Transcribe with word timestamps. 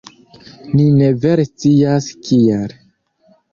Ni 0.77 0.85
ne 1.01 1.09
vere 1.27 1.45
scias, 1.51 2.09
kial. 2.29 2.77